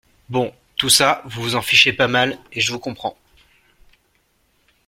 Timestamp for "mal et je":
2.07-2.71